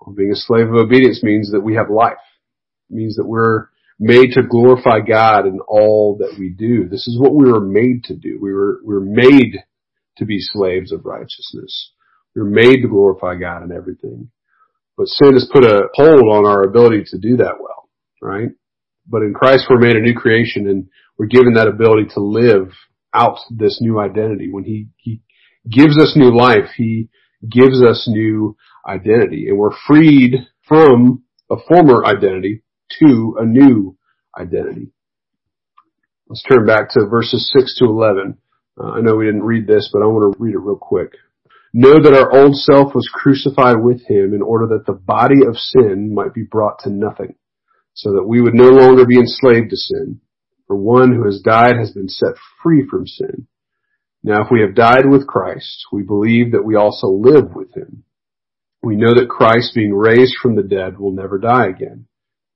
Well, 0.00 0.14
being 0.14 0.32
a 0.32 0.36
slave 0.36 0.68
of 0.68 0.74
obedience 0.74 1.22
means 1.22 1.52
that 1.52 1.60
we 1.60 1.74
have 1.74 1.90
life. 1.90 2.16
It 2.90 2.94
means 2.94 3.16
that 3.16 3.26
we're 3.26 3.68
made 3.98 4.32
to 4.32 4.42
glorify 4.42 5.00
God 5.00 5.46
in 5.46 5.60
all 5.68 6.16
that 6.20 6.36
we 6.38 6.50
do. 6.50 6.88
This 6.88 7.06
is 7.06 7.18
what 7.20 7.34
we 7.34 7.50
were 7.50 7.60
made 7.60 8.04
to 8.04 8.14
do. 8.14 8.38
We 8.40 8.52
were, 8.52 8.80
we 8.84 8.94
were 8.94 9.00
made 9.00 9.58
to 10.18 10.24
be 10.24 10.38
slaves 10.40 10.92
of 10.92 11.04
righteousness. 11.04 11.92
We 12.34 12.42
were 12.42 12.48
made 12.48 12.82
to 12.82 12.88
glorify 12.88 13.36
God 13.36 13.64
in 13.64 13.72
everything. 13.72 14.30
But 14.96 15.08
sin 15.08 15.34
has 15.34 15.48
put 15.52 15.64
a 15.64 15.88
hold 15.94 16.22
on 16.22 16.46
our 16.46 16.62
ability 16.62 17.04
to 17.08 17.18
do 17.18 17.36
that 17.38 17.56
well, 17.60 17.88
right? 18.22 18.48
But 19.08 19.22
in 19.22 19.34
Christ 19.34 19.66
we're 19.68 19.78
made 19.78 19.96
a 19.96 20.00
new 20.00 20.14
creation 20.14 20.68
and 20.68 20.88
we're 21.18 21.26
given 21.26 21.54
that 21.54 21.68
ability 21.68 22.08
to 22.14 22.20
live 22.20 22.72
out 23.14 23.38
this 23.50 23.78
new 23.80 23.98
identity. 23.98 24.50
When 24.50 24.64
He, 24.64 24.88
He 24.96 25.20
gives 25.70 25.98
us 25.98 26.14
new 26.16 26.36
life, 26.36 26.70
He 26.76 27.08
gives 27.48 27.82
us 27.82 28.06
new 28.08 28.56
identity 28.86 29.48
and 29.48 29.58
we're 29.58 29.76
freed 29.86 30.34
from 30.66 31.22
a 31.50 31.56
former 31.68 32.04
identity 32.04 32.62
to 33.00 33.36
a 33.40 33.44
new 33.44 33.96
identity. 34.38 34.88
Let's 36.28 36.42
turn 36.42 36.66
back 36.66 36.90
to 36.90 37.06
verses 37.06 37.50
6 37.56 37.78
to 37.78 37.84
11. 37.84 38.36
Uh, 38.78 38.90
I 38.90 39.00
know 39.00 39.14
we 39.14 39.26
didn't 39.26 39.44
read 39.44 39.66
this, 39.66 39.88
but 39.92 40.02
I 40.02 40.06
want 40.06 40.34
to 40.34 40.42
read 40.42 40.54
it 40.54 40.58
real 40.58 40.76
quick. 40.76 41.12
Know 41.72 42.00
that 42.02 42.14
our 42.14 42.36
old 42.36 42.56
self 42.56 42.94
was 42.94 43.08
crucified 43.12 43.76
with 43.80 44.04
him 44.06 44.34
in 44.34 44.42
order 44.42 44.66
that 44.68 44.86
the 44.86 44.92
body 44.92 45.46
of 45.46 45.56
sin 45.56 46.14
might 46.14 46.34
be 46.34 46.42
brought 46.42 46.80
to 46.80 46.90
nothing 46.90 47.36
so 47.96 48.12
that 48.12 48.28
we 48.28 48.42
would 48.42 48.54
no 48.54 48.68
longer 48.68 49.06
be 49.06 49.18
enslaved 49.18 49.70
to 49.70 49.76
sin. 49.76 50.20
For 50.66 50.76
one 50.76 51.14
who 51.14 51.24
has 51.24 51.40
died 51.40 51.76
has 51.78 51.92
been 51.92 52.08
set 52.08 52.34
free 52.62 52.86
from 52.88 53.06
sin. 53.06 53.46
Now 54.22 54.42
if 54.42 54.48
we 54.50 54.60
have 54.60 54.74
died 54.74 55.08
with 55.08 55.26
Christ, 55.26 55.86
we 55.90 56.02
believe 56.02 56.52
that 56.52 56.64
we 56.64 56.76
also 56.76 57.08
live 57.08 57.54
with 57.54 57.74
him. 57.74 58.04
We 58.82 58.96
know 58.96 59.14
that 59.14 59.30
Christ 59.30 59.74
being 59.74 59.94
raised 59.94 60.34
from 60.42 60.56
the 60.56 60.62
dead 60.62 60.98
will 60.98 61.12
never 61.12 61.38
die 61.38 61.68
again. 61.68 62.06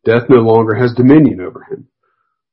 Death 0.04 0.24
no 0.28 0.40
longer 0.40 0.74
has 0.74 0.94
dominion 0.94 1.40
over 1.40 1.64
him. 1.70 1.88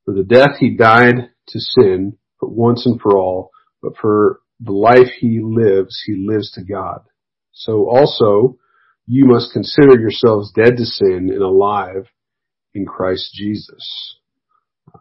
For 0.04 0.14
the 0.14 0.24
death 0.24 0.56
he 0.58 0.74
died 0.74 1.28
to 1.48 1.60
sin, 1.60 2.16
but 2.40 2.50
once 2.50 2.86
and 2.86 2.98
for 2.98 3.18
all, 3.18 3.50
but 3.82 3.92
for 4.00 4.40
the 4.60 4.72
life 4.72 5.12
he 5.20 5.40
lives, 5.42 6.02
he 6.06 6.26
lives 6.26 6.52
to 6.52 6.64
God. 6.64 7.00
So 7.52 7.88
also, 7.90 8.56
you 9.06 9.26
must 9.26 9.52
consider 9.52 10.00
yourselves 10.00 10.52
dead 10.52 10.78
to 10.78 10.86
sin 10.86 11.30
and 11.30 11.42
alive 11.42 12.06
in 12.74 12.86
Christ 12.86 13.30
Jesus. 13.34 14.16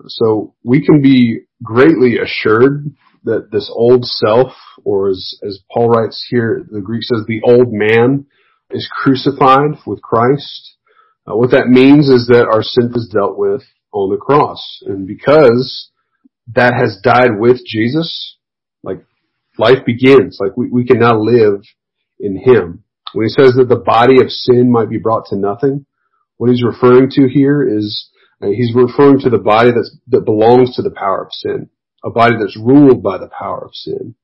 So 0.08 0.56
we 0.64 0.86
can 0.86 1.02
be 1.02 1.42
greatly 1.64 2.18
assured 2.18 2.94
that 3.24 3.52
this 3.52 3.70
old 3.74 4.06
self, 4.06 4.54
or 4.84 5.10
as, 5.10 5.40
as 5.46 5.60
Paul 5.72 5.90
writes 5.90 6.26
here, 6.30 6.66
the 6.70 6.82
Greek 6.82 7.04
says 7.04 7.26
the 7.28 7.42
old 7.44 7.72
man 7.72 8.26
is 8.72 8.90
crucified 8.92 9.80
with 9.86 10.02
Christ. 10.02 10.76
Uh, 11.28 11.36
what 11.36 11.52
that 11.52 11.68
means 11.68 12.10
is 12.10 12.28
that 12.28 12.48
our 12.52 12.64
sin 12.64 12.92
is 12.96 13.10
dealt 13.14 13.38
with 13.38 13.64
on 13.92 14.10
the 14.10 14.18
cross. 14.18 14.82
And 14.86 15.08
because 15.08 15.90
that 16.54 16.74
has 16.74 17.00
died 17.04 17.40
with 17.40 17.66
Jesus, 17.66 18.38
like 18.84 19.04
life 19.58 19.86
begins. 19.86 20.38
Like 20.40 20.56
we, 20.56 20.70
we 20.70 20.86
can 20.86 21.00
now 21.00 21.20
live 21.20 21.62
in 22.20 22.38
Him. 22.38 22.84
When 23.14 23.26
he 23.26 23.30
says 23.30 23.54
that 23.56 23.70
the 23.70 23.84
body 23.84 24.22
of 24.22 24.30
sin 24.30 24.72
might 24.72 24.90
be 24.90 24.98
brought 24.98 25.28
to 25.28 25.38
nothing, 25.38 25.86
what 26.38 26.50
he's 26.50 26.64
referring 26.64 27.10
to 27.12 27.28
here 27.28 27.68
is 27.68 28.10
uh, 28.42 28.48
he's 28.48 28.74
referring 28.76 29.20
to 29.22 29.30
the 29.30 29.40
body 29.40 29.72
that's, 29.72 29.96
that 30.08 30.26
belongs 30.26 30.76
to 30.76 30.82
the 30.82 30.92
power 30.92 31.24
of 31.24 31.32
sin, 31.32 31.70
a 32.04 32.10
body 32.10 32.36
that's 32.40 32.58
ruled 32.58 33.04
by 33.04 33.18
the 33.18 33.30
power 33.30 33.66
of 33.66 33.72
sin. 33.74 34.16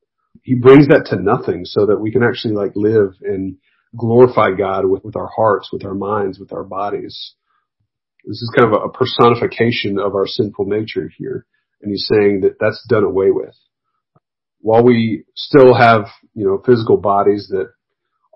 He 0.43 0.55
brings 0.55 0.87
that 0.87 1.07
to 1.09 1.21
nothing 1.21 1.65
so 1.65 1.87
that 1.87 1.99
we 1.99 2.11
can 2.11 2.23
actually 2.23 2.53
like 2.53 2.73
live 2.75 3.13
and 3.21 3.57
glorify 3.97 4.51
God 4.57 4.85
with, 4.85 5.03
with 5.03 5.15
our 5.15 5.29
hearts, 5.35 5.69
with 5.71 5.85
our 5.85 5.93
minds, 5.93 6.39
with 6.39 6.53
our 6.53 6.63
bodies. 6.63 7.33
This 8.25 8.41
is 8.41 8.53
kind 8.55 8.73
of 8.73 8.81
a, 8.81 8.85
a 8.85 8.91
personification 8.91 9.99
of 9.99 10.15
our 10.15 10.27
sinful 10.27 10.65
nature 10.65 11.09
here. 11.17 11.45
And 11.81 11.91
he's 11.91 12.09
saying 12.11 12.41
that 12.41 12.57
that's 12.59 12.85
done 12.87 13.03
away 13.03 13.31
with. 13.31 13.55
While 14.59 14.83
we 14.83 15.25
still 15.35 15.73
have, 15.73 16.07
you 16.33 16.45
know, 16.45 16.61
physical 16.65 16.97
bodies 16.97 17.47
that 17.49 17.67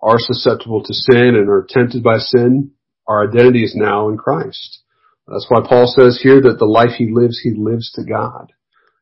are 0.01 0.17
susceptible 0.17 0.84
to 0.84 0.93
sin 0.93 1.36
and 1.36 1.50
are 1.50 1.65
tempted 1.69 2.03
by 2.03 2.17
sin, 2.17 2.72
our 3.08 3.28
identity 3.28 3.64
is 3.64 3.76
now 3.76 4.10
in 4.10 4.18
Christ. 4.18 4.82
That's 5.28 5.48
why 5.50 5.62
Paul 5.68 5.88
says 5.88 6.20
here 6.22 6.42
that 6.42 6.58
the 6.60 6.66
life 6.66 6.92
he 6.98 7.10
lives, 7.12 7.40
he 7.42 7.52
lives 7.52 7.92
to 7.94 8.04
God. 8.04 8.54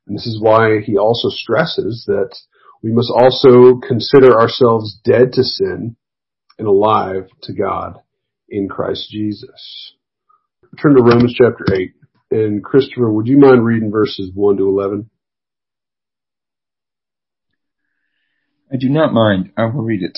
And 0.07 0.15
this 0.15 0.25
is 0.25 0.39
why 0.39 0.79
he 0.83 0.97
also 0.97 1.29
stresses 1.29 2.05
that 2.07 2.35
we 2.81 2.91
must 2.91 3.11
also 3.13 3.79
consider 3.79 4.39
ourselves 4.39 4.99
dead 5.03 5.33
to 5.33 5.43
sin 5.43 5.95
and 6.57 6.67
alive 6.67 7.27
to 7.43 7.53
God 7.53 7.99
in 8.49 8.69
Christ 8.69 9.09
Jesus. 9.09 9.93
Turn 10.81 10.95
to 10.95 11.01
Romans 11.01 11.35
chapter 11.37 11.65
8. 11.73 11.93
And 12.31 12.63
Christopher, 12.63 13.11
would 13.11 13.27
you 13.27 13.37
mind 13.37 13.65
reading 13.65 13.91
verses 13.91 14.31
1 14.33 14.57
to 14.57 14.67
11? 14.67 15.09
I 18.71 18.77
do 18.77 18.89
not 18.89 19.13
mind. 19.13 19.51
I 19.55 19.65
will 19.65 19.83
read 19.83 20.01
it. 20.01 20.17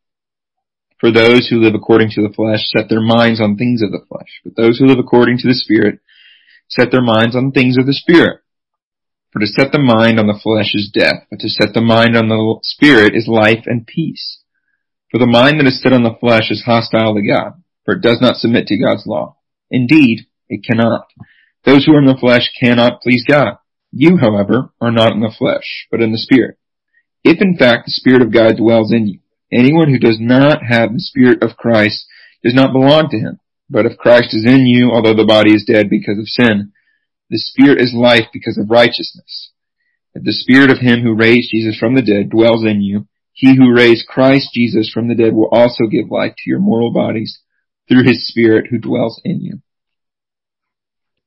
For 1.01 1.11
those 1.11 1.47
who 1.49 1.59
live 1.59 1.73
according 1.73 2.11
to 2.11 2.21
the 2.21 2.33
flesh 2.33 2.61
set 2.69 2.87
their 2.87 3.01
minds 3.01 3.41
on 3.41 3.57
things 3.57 3.81
of 3.81 3.89
the 3.91 4.05
flesh, 4.07 4.39
but 4.43 4.55
those 4.55 4.77
who 4.77 4.85
live 4.85 4.99
according 4.99 5.39
to 5.39 5.47
the 5.47 5.55
Spirit 5.55 5.99
set 6.69 6.91
their 6.91 7.01
minds 7.01 7.35
on 7.35 7.51
things 7.51 7.75
of 7.79 7.87
the 7.87 7.93
Spirit. 7.93 8.41
For 9.33 9.39
to 9.39 9.47
set 9.47 9.71
the 9.71 9.81
mind 9.81 10.19
on 10.19 10.27
the 10.27 10.37
flesh 10.37 10.75
is 10.75 10.91
death, 10.93 11.25
but 11.31 11.39
to 11.39 11.49
set 11.49 11.73
the 11.73 11.81
mind 11.81 12.15
on 12.15 12.29
the 12.29 12.59
Spirit 12.61 13.15
is 13.15 13.27
life 13.27 13.63
and 13.65 13.87
peace. 13.87 14.41
For 15.09 15.17
the 15.17 15.25
mind 15.25 15.59
that 15.59 15.65
is 15.65 15.81
set 15.81 15.91
on 15.91 16.03
the 16.03 16.17
flesh 16.19 16.51
is 16.51 16.63
hostile 16.65 17.15
to 17.15 17.25
God, 17.25 17.63
for 17.83 17.95
it 17.95 18.01
does 18.01 18.19
not 18.21 18.35
submit 18.35 18.67
to 18.67 18.77
God's 18.77 19.07
law. 19.07 19.37
Indeed, 19.71 20.27
it 20.49 20.63
cannot. 20.63 21.07
Those 21.65 21.85
who 21.85 21.95
are 21.95 21.99
in 21.99 22.05
the 22.05 22.19
flesh 22.19 22.51
cannot 22.59 23.01
please 23.01 23.25
God. 23.27 23.57
You, 23.91 24.17
however, 24.17 24.71
are 24.79 24.91
not 24.91 25.13
in 25.13 25.21
the 25.21 25.33
flesh, 25.35 25.87
but 25.89 25.99
in 25.99 26.11
the 26.11 26.19
Spirit. 26.19 26.59
If 27.23 27.41
in 27.41 27.57
fact 27.57 27.87
the 27.87 27.91
Spirit 27.91 28.21
of 28.21 28.31
God 28.31 28.57
dwells 28.57 28.93
in 28.93 29.07
you, 29.07 29.19
Anyone 29.51 29.89
who 29.89 29.99
does 29.99 30.17
not 30.19 30.63
have 30.63 30.93
the 30.93 30.99
Spirit 30.99 31.43
of 31.43 31.57
Christ 31.57 32.05
does 32.43 32.53
not 32.53 32.73
belong 32.73 33.09
to 33.09 33.17
him. 33.17 33.39
But 33.69 33.85
if 33.85 33.97
Christ 33.97 34.33
is 34.33 34.45
in 34.45 34.65
you, 34.65 34.91
although 34.91 35.15
the 35.15 35.25
body 35.25 35.53
is 35.53 35.65
dead 35.65 35.89
because 35.89 36.17
of 36.17 36.27
sin, 36.27 36.71
the 37.29 37.37
Spirit 37.37 37.81
is 37.81 37.93
life 37.93 38.27
because 38.33 38.57
of 38.57 38.69
righteousness. 38.69 39.51
If 40.13 40.23
the 40.23 40.33
Spirit 40.33 40.69
of 40.69 40.79
him 40.79 41.01
who 41.01 41.15
raised 41.15 41.51
Jesus 41.51 41.77
from 41.77 41.95
the 41.95 42.01
dead 42.01 42.29
dwells 42.29 42.65
in 42.65 42.81
you, 42.81 43.07
he 43.33 43.55
who 43.55 43.73
raised 43.73 44.07
Christ 44.07 44.49
Jesus 44.53 44.91
from 44.93 45.07
the 45.07 45.15
dead 45.15 45.33
will 45.33 45.47
also 45.51 45.85
give 45.89 46.11
life 46.11 46.33
to 46.37 46.49
your 46.49 46.59
mortal 46.59 46.91
bodies 46.91 47.39
through 47.87 48.03
his 48.03 48.27
Spirit 48.27 48.67
who 48.69 48.77
dwells 48.77 49.21
in 49.23 49.41
you. 49.41 49.61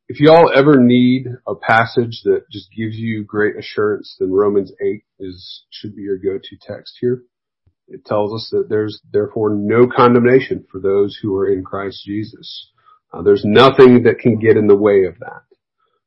If 0.07 0.21
y'all 0.21 0.53
ever 0.55 0.79
need 0.79 1.29
a 1.47 1.55
passage 1.55 2.21
that 2.25 2.43
just 2.53 2.69
gives 2.77 2.97
you 2.97 3.25
great 3.25 3.57
assurance, 3.57 4.17
then 4.21 4.31
Romans 4.31 4.71
8 4.79 5.03
is, 5.19 5.65
should 5.71 5.97
be 5.97 6.03
your 6.03 6.19
go-to 6.19 6.57
text 6.61 6.99
here. 7.01 7.23
It 7.89 8.05
tells 8.05 8.33
us 8.33 8.49
that 8.51 8.69
there's 8.69 9.01
therefore 9.13 9.51
no 9.51 9.87
condemnation 9.87 10.65
for 10.71 10.81
those 10.81 11.19
who 11.21 11.37
are 11.37 11.49
in 11.49 11.63
Christ 11.63 12.03
Jesus. 12.05 12.71
Uh, 13.13 13.23
there's 13.23 13.45
nothing 13.45 14.03
that 14.05 14.19
can 14.19 14.39
get 14.39 14.57
in 14.57 14.67
the 14.67 14.77
way 14.77 15.05
of 15.05 15.19
that. 15.21 15.43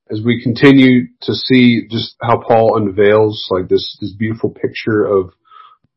As 0.09 0.21
we 0.23 0.41
continue 0.41 1.07
to 1.21 1.33
see 1.33 1.87
just 1.89 2.15
how 2.21 2.41
Paul 2.41 2.77
unveils 2.77 3.47
like 3.51 3.67
this, 3.67 3.97
this 4.01 4.13
beautiful 4.13 4.49
picture 4.49 5.05
of 5.05 5.31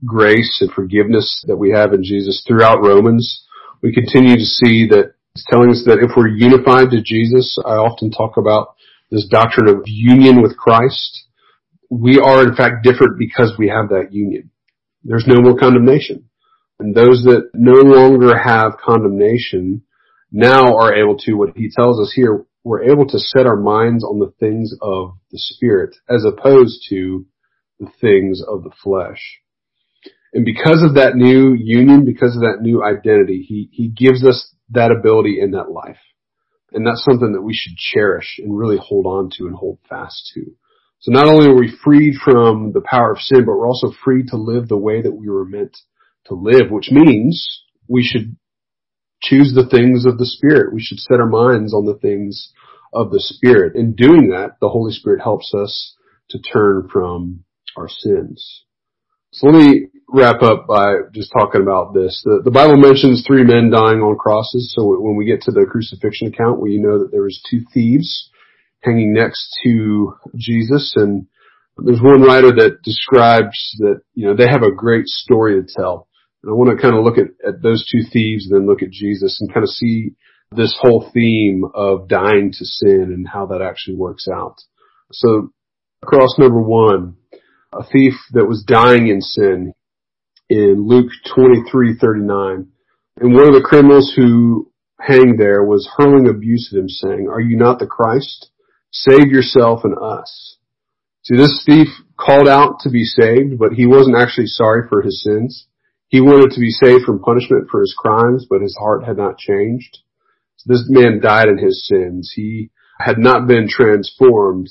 grace 0.04 0.58
and 0.60 0.70
forgiveness 0.72 1.44
that 1.46 1.56
we 1.56 1.70
have 1.70 1.92
in 1.92 2.02
Jesus 2.02 2.44
throughout 2.46 2.82
Romans, 2.82 3.44
we 3.82 3.92
continue 3.92 4.36
to 4.36 4.44
see 4.44 4.86
that 4.88 5.14
it's 5.34 5.44
telling 5.48 5.70
us 5.70 5.84
that 5.86 6.00
if 6.02 6.10
we're 6.16 6.28
unified 6.28 6.90
to 6.90 7.02
Jesus, 7.02 7.56
I 7.64 7.74
often 7.74 8.10
talk 8.10 8.36
about 8.36 8.74
this 9.10 9.26
doctrine 9.28 9.68
of 9.68 9.84
union 9.86 10.42
with 10.42 10.56
Christ. 10.56 11.26
We 11.88 12.18
are 12.18 12.42
in 12.42 12.54
fact 12.54 12.82
different 12.82 13.18
because 13.18 13.54
we 13.58 13.68
have 13.68 13.88
that 13.90 14.12
union. 14.12 14.49
There's 15.04 15.26
no 15.26 15.40
more 15.40 15.58
condemnation. 15.58 16.28
And 16.78 16.94
those 16.94 17.22
that 17.24 17.50
no 17.54 17.72
longer 17.72 18.36
have 18.36 18.78
condemnation 18.82 19.82
now 20.32 20.76
are 20.76 20.94
able 20.94 21.18
to, 21.18 21.34
what 21.34 21.56
he 21.56 21.70
tells 21.70 22.00
us 22.00 22.12
here, 22.14 22.44
we're 22.64 22.90
able 22.90 23.06
to 23.06 23.18
set 23.18 23.46
our 23.46 23.56
minds 23.56 24.04
on 24.04 24.18
the 24.18 24.32
things 24.38 24.74
of 24.80 25.16
the 25.30 25.38
spirit 25.38 25.96
as 26.08 26.24
opposed 26.24 26.86
to 26.90 27.26
the 27.78 27.90
things 28.00 28.42
of 28.46 28.62
the 28.62 28.70
flesh. 28.82 29.40
And 30.32 30.44
because 30.44 30.82
of 30.82 30.94
that 30.94 31.16
new 31.16 31.54
union, 31.54 32.04
because 32.04 32.36
of 32.36 32.42
that 32.42 32.58
new 32.60 32.84
identity, 32.84 33.44
he, 33.46 33.68
he 33.72 33.88
gives 33.88 34.24
us 34.24 34.54
that 34.70 34.92
ability 34.92 35.40
in 35.40 35.52
that 35.52 35.70
life. 35.70 35.98
And 36.72 36.86
that's 36.86 37.04
something 37.04 37.32
that 37.32 37.42
we 37.42 37.54
should 37.54 37.76
cherish 37.76 38.38
and 38.38 38.56
really 38.56 38.78
hold 38.80 39.06
on 39.06 39.30
to 39.38 39.46
and 39.46 39.56
hold 39.56 39.78
fast 39.88 40.30
to. 40.34 40.52
So 41.00 41.12
not 41.12 41.26
only 41.26 41.48
are 41.48 41.58
we 41.58 41.74
freed 41.82 42.16
from 42.22 42.72
the 42.72 42.82
power 42.82 43.12
of 43.12 43.20
sin, 43.20 43.46
but 43.46 43.52
we're 43.52 43.66
also 43.66 43.90
free 44.04 44.22
to 44.28 44.36
live 44.36 44.68
the 44.68 44.76
way 44.76 45.00
that 45.00 45.14
we 45.14 45.30
were 45.30 45.46
meant 45.46 45.76
to 46.26 46.34
live, 46.34 46.70
which 46.70 46.90
means 46.90 47.62
we 47.88 48.04
should 48.04 48.36
choose 49.22 49.54
the 49.54 49.66
things 49.66 50.04
of 50.04 50.18
the 50.18 50.26
Spirit. 50.26 50.74
We 50.74 50.82
should 50.82 50.98
set 50.98 51.20
our 51.20 51.28
minds 51.28 51.72
on 51.72 51.86
the 51.86 51.98
things 51.98 52.52
of 52.92 53.10
the 53.10 53.20
Spirit. 53.20 53.76
In 53.76 53.94
doing 53.94 54.28
that, 54.30 54.56
the 54.60 54.68
Holy 54.68 54.92
Spirit 54.92 55.22
helps 55.22 55.54
us 55.54 55.96
to 56.30 56.38
turn 56.38 56.88
from 56.92 57.44
our 57.78 57.88
sins. 57.88 58.64
So 59.32 59.46
let 59.46 59.56
me 59.58 59.86
wrap 60.06 60.42
up 60.42 60.66
by 60.66 60.96
just 61.14 61.32
talking 61.32 61.62
about 61.62 61.94
this. 61.94 62.20
The, 62.24 62.42
the 62.44 62.50
Bible 62.50 62.76
mentions 62.76 63.24
three 63.26 63.44
men 63.44 63.70
dying 63.70 64.00
on 64.00 64.18
crosses. 64.18 64.74
So 64.76 64.84
when 65.00 65.16
we 65.16 65.24
get 65.24 65.42
to 65.42 65.50
the 65.50 65.66
crucifixion 65.70 66.28
account, 66.28 66.60
we 66.60 66.78
know 66.78 66.98
that 66.98 67.10
there 67.10 67.22
was 67.22 67.42
two 67.48 67.62
thieves 67.72 68.28
hanging 68.82 69.12
next 69.12 69.56
to 69.64 70.14
Jesus. 70.36 70.94
And 70.96 71.26
there's 71.76 72.02
one 72.02 72.22
writer 72.22 72.52
that 72.52 72.82
describes 72.82 73.76
that, 73.78 74.00
you 74.14 74.26
know, 74.26 74.36
they 74.36 74.48
have 74.48 74.62
a 74.62 74.74
great 74.74 75.06
story 75.06 75.60
to 75.60 75.68
tell. 75.76 76.08
And 76.42 76.50
I 76.50 76.54
want 76.54 76.70
to 76.70 76.82
kind 76.82 76.96
of 76.96 77.04
look 77.04 77.18
at, 77.18 77.28
at 77.46 77.62
those 77.62 77.84
two 77.90 78.02
thieves 78.10 78.46
and 78.46 78.56
then 78.56 78.66
look 78.66 78.82
at 78.82 78.90
Jesus 78.90 79.40
and 79.40 79.52
kind 79.52 79.64
of 79.64 79.70
see 79.70 80.10
this 80.52 80.76
whole 80.80 81.10
theme 81.12 81.64
of 81.74 82.08
dying 82.08 82.50
to 82.52 82.64
sin 82.64 83.12
and 83.14 83.26
how 83.28 83.46
that 83.46 83.62
actually 83.62 83.96
works 83.96 84.26
out. 84.28 84.56
So 85.12 85.52
cross 86.04 86.38
number 86.38 86.60
one, 86.60 87.16
a 87.72 87.84
thief 87.84 88.14
that 88.32 88.46
was 88.46 88.64
dying 88.66 89.08
in 89.08 89.20
sin 89.20 89.74
in 90.48 90.86
Luke 90.86 91.10
23:39. 91.36 92.66
And 93.20 93.34
one 93.34 93.46
of 93.46 93.54
the 93.54 93.64
criminals 93.64 94.12
who 94.16 94.72
hanged 94.98 95.38
there 95.38 95.64
was 95.64 95.88
hurling 95.96 96.28
abuse 96.28 96.70
at 96.72 96.78
him 96.78 96.88
saying, 96.88 97.28
are 97.30 97.40
you 97.40 97.56
not 97.56 97.78
the 97.78 97.86
Christ? 97.86 98.49
Save 98.90 99.28
yourself 99.28 99.84
and 99.84 99.96
us. 99.98 100.56
See, 101.22 101.36
this 101.36 101.62
thief 101.64 101.88
called 102.18 102.48
out 102.48 102.80
to 102.80 102.90
be 102.90 103.04
saved, 103.04 103.58
but 103.58 103.72
he 103.72 103.86
wasn't 103.86 104.16
actually 104.16 104.46
sorry 104.46 104.88
for 104.88 105.02
his 105.02 105.22
sins. 105.22 105.66
He 106.08 106.20
wanted 106.20 106.50
to 106.52 106.60
be 106.60 106.70
saved 106.70 107.04
from 107.04 107.22
punishment 107.22 107.68
for 107.70 107.80
his 107.80 107.94
crimes, 107.96 108.46
but 108.48 108.62
his 108.62 108.76
heart 108.76 109.04
had 109.04 109.16
not 109.16 109.38
changed. 109.38 109.98
So 110.56 110.72
this 110.72 110.84
man 110.88 111.20
died 111.20 111.48
in 111.48 111.58
his 111.58 111.86
sins. 111.86 112.32
He 112.34 112.70
had 112.98 113.18
not 113.18 113.46
been 113.46 113.68
transformed 113.68 114.68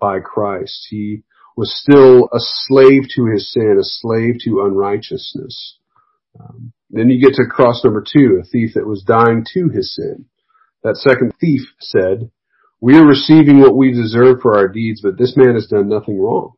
by 0.00 0.20
Christ. 0.20 0.88
He 0.90 1.22
was 1.56 1.74
still 1.74 2.28
a 2.32 2.38
slave 2.38 3.04
to 3.14 3.26
his 3.26 3.52
sin, 3.52 3.76
a 3.80 3.84
slave 3.84 4.36
to 4.44 4.64
unrighteousness. 4.66 5.78
Um, 6.38 6.72
then 6.90 7.08
you 7.08 7.20
get 7.20 7.36
to 7.36 7.46
cross 7.46 7.82
number 7.82 8.02
two, 8.02 8.40
a 8.40 8.44
thief 8.44 8.72
that 8.74 8.86
was 8.86 9.02
dying 9.02 9.46
to 9.54 9.68
his 9.68 9.94
sin. 9.94 10.26
That 10.82 10.96
second 10.96 11.32
thief 11.40 11.62
said, 11.80 12.30
We 12.80 12.96
are 12.96 13.06
receiving 13.06 13.60
what 13.60 13.76
we 13.76 13.92
deserve 13.92 14.40
for 14.42 14.56
our 14.56 14.68
deeds, 14.68 15.00
but 15.02 15.18
this 15.18 15.36
man 15.36 15.54
has 15.54 15.66
done 15.66 15.88
nothing 15.88 16.20
wrong. 16.20 16.52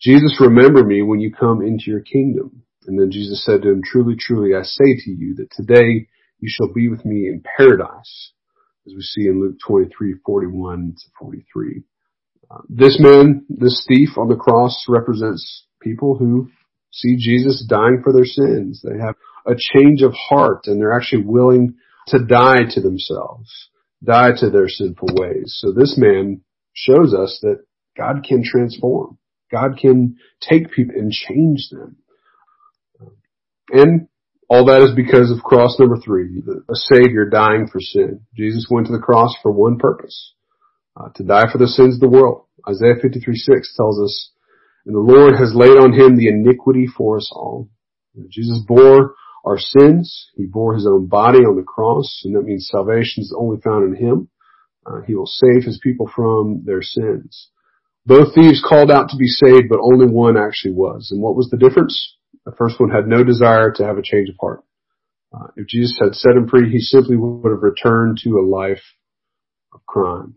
Jesus, 0.00 0.38
remember 0.40 0.84
me 0.84 1.02
when 1.02 1.20
you 1.20 1.32
come 1.32 1.62
into 1.62 1.90
your 1.90 2.00
kingdom. 2.00 2.62
And 2.86 2.98
then 2.98 3.10
Jesus 3.10 3.44
said 3.44 3.62
to 3.62 3.70
him, 3.70 3.82
truly, 3.84 4.16
truly, 4.18 4.54
I 4.54 4.62
say 4.62 4.96
to 5.04 5.10
you 5.10 5.34
that 5.36 5.50
today 5.50 6.08
you 6.38 6.48
shall 6.48 6.72
be 6.72 6.88
with 6.88 7.04
me 7.04 7.28
in 7.28 7.42
paradise, 7.56 8.32
as 8.86 8.94
we 8.94 9.02
see 9.02 9.26
in 9.26 9.40
Luke 9.40 9.56
23, 9.66 10.14
41 10.24 10.94
to 10.96 11.04
43. 11.18 11.82
Uh, 12.50 12.58
this 12.68 12.98
man, 13.00 13.44
this 13.48 13.84
thief 13.88 14.10
on 14.16 14.28
the 14.28 14.36
cross 14.36 14.86
represents 14.88 15.66
people 15.82 16.16
who 16.16 16.48
see 16.92 17.16
Jesus 17.18 17.66
dying 17.68 18.00
for 18.02 18.12
their 18.12 18.24
sins. 18.24 18.82
They 18.82 18.98
have 18.98 19.16
a 19.46 19.54
change 19.54 20.02
of 20.02 20.14
heart 20.14 20.66
and 20.66 20.80
they're 20.80 20.96
actually 20.96 21.24
willing 21.24 21.74
to 22.08 22.24
die 22.24 22.64
to 22.70 22.80
themselves, 22.80 23.68
die 24.04 24.30
to 24.38 24.50
their 24.50 24.68
sinful 24.68 25.08
ways. 25.12 25.56
So 25.58 25.72
this 25.72 25.96
man 25.98 26.42
shows 26.72 27.14
us 27.14 27.38
that 27.42 27.64
God 27.96 28.24
can 28.26 28.42
transform. 28.44 29.18
God 29.50 29.78
can 29.80 30.16
take 30.40 30.70
people 30.70 30.94
and 30.96 31.10
change 31.10 31.68
them. 31.70 31.96
And 33.70 34.08
all 34.48 34.66
that 34.66 34.82
is 34.82 34.94
because 34.94 35.30
of 35.30 35.42
cross 35.42 35.78
number 35.78 35.98
three, 35.98 36.42
a 36.70 36.74
savior 36.74 37.28
dying 37.28 37.68
for 37.70 37.80
sin. 37.80 38.20
Jesus 38.34 38.66
went 38.70 38.86
to 38.86 38.92
the 38.92 39.02
cross 39.02 39.34
for 39.42 39.52
one 39.52 39.78
purpose, 39.78 40.34
uh, 40.96 41.08
to 41.16 41.24
die 41.24 41.50
for 41.52 41.58
the 41.58 41.68
sins 41.68 41.94
of 41.94 42.00
the 42.00 42.08
world. 42.08 42.46
Isaiah 42.68 42.94
53 43.00 43.36
6 43.36 43.76
tells 43.76 44.00
us, 44.00 44.30
and 44.86 44.94
the 44.94 45.00
Lord 45.00 45.34
has 45.34 45.54
laid 45.54 45.76
on 45.76 45.92
him 45.92 46.16
the 46.16 46.28
iniquity 46.28 46.86
for 46.86 47.18
us 47.18 47.30
all. 47.32 47.68
Jesus 48.30 48.60
bore 48.66 49.14
our 49.44 49.58
sins. 49.58 50.30
He 50.36 50.46
bore 50.46 50.74
his 50.74 50.86
own 50.86 51.06
body 51.06 51.38
on 51.38 51.56
the 51.56 51.62
cross, 51.62 52.22
and 52.24 52.34
that 52.34 52.42
means 52.42 52.68
salvation 52.70 53.22
is 53.22 53.34
only 53.36 53.60
found 53.60 53.94
in 53.94 54.02
him. 54.02 54.28
Uh, 54.86 55.02
he 55.06 55.14
will 55.14 55.26
save 55.26 55.64
his 55.64 55.80
people 55.82 56.10
from 56.14 56.62
their 56.64 56.82
sins. 56.82 57.50
Both 58.06 58.34
thieves 58.34 58.64
called 58.66 58.90
out 58.90 59.10
to 59.10 59.16
be 59.16 59.26
saved, 59.26 59.68
but 59.68 59.80
only 59.82 60.06
one 60.06 60.36
actually 60.36 60.72
was. 60.72 61.10
And 61.12 61.20
what 61.20 61.36
was 61.36 61.50
the 61.50 61.58
difference? 61.58 62.16
The 62.46 62.52
first 62.56 62.80
one 62.80 62.90
had 62.90 63.06
no 63.06 63.22
desire 63.22 63.70
to 63.72 63.84
have 63.84 63.98
a 63.98 64.02
change 64.02 64.30
of 64.30 64.36
heart. 64.40 64.64
Uh, 65.30 65.48
if 65.56 65.66
Jesus 65.66 65.98
had 66.00 66.14
set 66.14 66.36
him 66.36 66.48
free, 66.48 66.70
he 66.70 66.78
simply 66.78 67.16
would 67.16 67.50
have 67.50 67.62
returned 67.62 68.18
to 68.24 68.38
a 68.38 68.48
life 68.48 68.82
of 69.74 69.84
crime. 69.84 70.36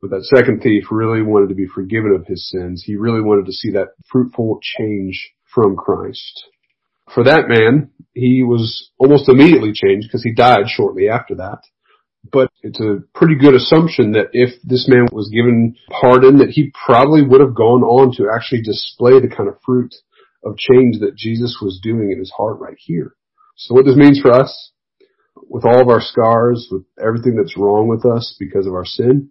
But 0.00 0.10
that 0.10 0.24
second 0.24 0.62
thief 0.62 0.84
really 0.90 1.22
wanted 1.22 1.48
to 1.48 1.54
be 1.54 1.66
forgiven 1.66 2.12
of 2.12 2.26
his 2.26 2.48
sins. 2.50 2.84
He 2.84 2.96
really 2.96 3.22
wanted 3.22 3.46
to 3.46 3.52
see 3.52 3.72
that 3.72 3.94
fruitful 4.10 4.60
change 4.62 5.32
from 5.52 5.76
Christ. 5.76 6.44
For 7.14 7.24
that 7.24 7.48
man, 7.48 7.90
he 8.14 8.42
was 8.42 8.90
almost 8.98 9.28
immediately 9.28 9.72
changed 9.72 10.08
because 10.08 10.22
he 10.22 10.34
died 10.34 10.66
shortly 10.68 11.08
after 11.08 11.34
that. 11.36 11.60
But 12.30 12.50
it's 12.62 12.80
a 12.80 12.98
pretty 13.14 13.36
good 13.36 13.54
assumption 13.54 14.12
that 14.12 14.28
if 14.32 14.60
this 14.62 14.88
man 14.88 15.06
was 15.12 15.30
given 15.30 15.76
pardon, 15.88 16.38
that 16.38 16.50
he 16.50 16.72
probably 16.86 17.22
would 17.22 17.40
have 17.40 17.54
gone 17.54 17.82
on 17.82 18.12
to 18.16 18.28
actually 18.34 18.62
display 18.62 19.20
the 19.20 19.32
kind 19.34 19.48
of 19.48 19.62
fruit 19.64 19.94
of 20.44 20.56
change 20.56 20.98
that 21.00 21.16
Jesus 21.16 21.58
was 21.62 21.80
doing 21.82 22.10
in 22.12 22.18
his 22.18 22.32
heart 22.36 22.58
right 22.58 22.76
here. 22.78 23.14
So 23.56 23.74
what 23.74 23.84
this 23.84 23.96
means 23.96 24.20
for 24.20 24.32
us, 24.32 24.72
with 25.48 25.64
all 25.64 25.80
of 25.80 25.88
our 25.88 26.00
scars, 26.00 26.68
with 26.70 26.84
everything 27.02 27.36
that's 27.36 27.56
wrong 27.56 27.88
with 27.88 28.04
us 28.04 28.36
because 28.38 28.66
of 28.66 28.74
our 28.74 28.84
sin, 28.84 29.30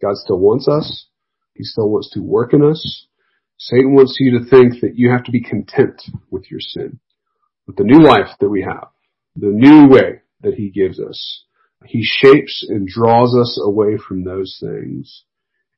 God 0.00 0.16
still 0.16 0.38
wants 0.38 0.68
us. 0.68 1.06
He 1.54 1.64
still 1.64 1.88
wants 1.88 2.10
to 2.12 2.20
work 2.20 2.54
in 2.54 2.62
us. 2.62 3.06
Satan 3.58 3.94
wants 3.94 4.16
you 4.20 4.38
to 4.38 4.44
think 4.44 4.80
that 4.80 4.94
you 4.94 5.10
have 5.10 5.24
to 5.24 5.32
be 5.32 5.42
content 5.42 6.00
with 6.30 6.50
your 6.50 6.60
sin. 6.60 7.00
With 7.68 7.76
the 7.76 7.84
new 7.84 8.02
life 8.02 8.30
that 8.40 8.48
we 8.48 8.62
have, 8.62 8.88
the 9.36 9.52
new 9.52 9.88
way 9.88 10.22
that 10.40 10.54
he 10.54 10.70
gives 10.70 10.98
us, 10.98 11.44
he 11.84 12.02
shapes 12.02 12.66
and 12.66 12.88
draws 12.88 13.36
us 13.36 13.60
away 13.62 13.98
from 13.98 14.24
those 14.24 14.58
things. 14.58 15.24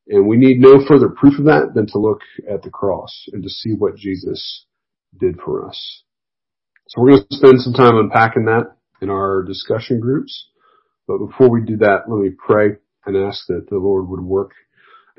And 0.06 0.28
we 0.28 0.36
need 0.36 0.60
no 0.60 0.84
further 0.86 1.08
proof 1.08 1.38
of 1.40 1.46
that 1.46 1.72
than 1.74 1.88
to 1.88 1.98
look 1.98 2.20
at 2.48 2.62
the 2.62 2.70
cross 2.70 3.26
and 3.32 3.42
to 3.42 3.50
see 3.50 3.72
what 3.72 3.96
Jesus 3.96 4.66
did 5.18 5.40
for 5.44 5.66
us. 5.68 6.04
So 6.88 7.00
we're 7.02 7.10
going 7.10 7.24
to 7.28 7.36
spend 7.36 7.60
some 7.60 7.74
time 7.74 7.96
unpacking 7.96 8.44
that 8.44 8.76
in 9.02 9.10
our 9.10 9.42
discussion 9.42 9.98
groups. 9.98 10.48
But 11.08 11.18
before 11.18 11.50
we 11.50 11.62
do 11.62 11.76
that, 11.78 12.04
let 12.08 12.20
me 12.20 12.30
pray 12.30 12.76
and 13.04 13.16
ask 13.16 13.46
that 13.48 13.66
the 13.68 13.78
Lord 13.78 14.08
would 14.08 14.22
work 14.22 14.52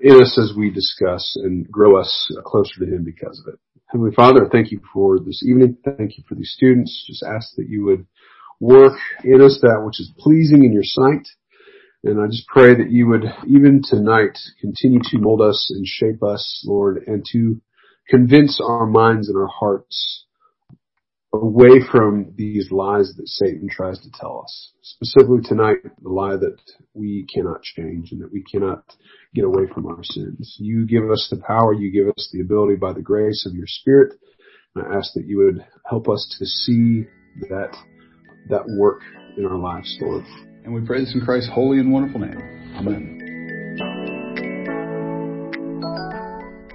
in 0.01 0.21
us 0.21 0.37
as 0.37 0.55
we 0.57 0.69
discuss 0.69 1.35
and 1.35 1.69
grow 1.69 1.99
us 1.99 2.31
closer 2.45 2.79
to 2.79 2.85
Him 2.85 3.03
because 3.03 3.43
of 3.45 3.53
it. 3.53 3.59
Heavenly 3.91 4.15
Father, 4.15 4.47
thank 4.49 4.71
you 4.71 4.79
for 4.93 5.19
this 5.19 5.43
evening. 5.45 5.75
Thank 5.83 6.17
you 6.17 6.23
for 6.25 6.35
these 6.35 6.53
students. 6.55 7.03
Just 7.05 7.23
ask 7.23 7.55
that 7.57 7.67
you 7.67 7.83
would 7.83 8.05
work 8.61 8.97
in 9.25 9.41
us 9.41 9.59
that 9.61 9.83
which 9.85 9.99
is 9.99 10.13
pleasing 10.17 10.63
in 10.63 10.71
your 10.71 10.85
sight. 10.85 11.27
And 12.05 12.21
I 12.21 12.27
just 12.27 12.47
pray 12.47 12.73
that 12.73 12.89
you 12.89 13.07
would, 13.07 13.25
even 13.45 13.81
tonight, 13.83 14.39
continue 14.61 15.01
to 15.03 15.19
mold 15.19 15.41
us 15.41 15.69
and 15.75 15.85
shape 15.85 16.23
us, 16.23 16.63
Lord, 16.65 17.03
and 17.05 17.25
to 17.33 17.59
convince 18.07 18.61
our 18.65 18.85
minds 18.85 19.27
and 19.27 19.37
our 19.37 19.49
hearts 19.49 20.25
away 21.33 21.79
from 21.89 22.33
these 22.35 22.71
lies 22.71 23.13
that 23.15 23.27
Satan 23.27 23.69
tries 23.69 23.99
to 24.01 24.09
tell 24.19 24.41
us. 24.43 24.73
Specifically 24.81 25.39
tonight, 25.43 25.77
the 26.01 26.09
lie 26.09 26.35
that 26.35 26.57
we 26.93 27.25
cannot 27.33 27.61
change 27.63 28.11
and 28.11 28.21
that 28.21 28.31
we 28.33 28.43
cannot 28.43 28.83
get 29.33 29.45
away 29.45 29.63
from 29.73 29.85
our 29.85 30.03
sins. 30.03 30.57
You 30.59 30.85
give 30.85 31.09
us 31.09 31.27
the 31.31 31.41
power, 31.47 31.73
you 31.73 31.91
give 31.91 32.09
us 32.09 32.29
the 32.33 32.41
ability 32.41 32.75
by 32.75 32.93
the 32.93 33.01
grace 33.01 33.45
of 33.47 33.55
your 33.55 33.67
Spirit. 33.67 34.13
And 34.75 34.85
I 34.85 34.97
ask 34.97 35.13
that 35.13 35.25
you 35.25 35.37
would 35.37 35.65
help 35.89 36.09
us 36.09 36.35
to 36.39 36.45
see 36.45 37.05
that, 37.49 37.75
that 38.49 38.63
work 38.77 39.01
in 39.37 39.45
our 39.45 39.57
lives, 39.57 39.97
Lord. 40.01 40.25
And 40.63 40.73
we 40.73 40.81
pray 40.81 40.99
this 40.99 41.13
in 41.13 41.21
Christ's 41.21 41.49
holy 41.53 41.79
and 41.79 41.91
wonderful 41.91 42.19
name. 42.19 42.75
Amen. 42.75 43.19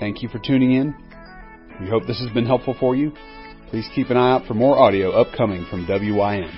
Thank 0.00 0.22
you 0.22 0.28
for 0.28 0.38
tuning 0.38 0.72
in. 0.72 0.94
We 1.80 1.88
hope 1.90 2.06
this 2.06 2.20
has 2.20 2.30
been 2.30 2.46
helpful 2.46 2.74
for 2.78 2.96
you. 2.96 3.12
Please 3.70 3.88
keep 3.94 4.10
an 4.10 4.16
eye 4.16 4.32
out 4.32 4.46
for 4.46 4.54
more 4.54 4.78
audio 4.78 5.10
upcoming 5.10 5.66
from 5.68 5.86
WYM. 5.86 6.50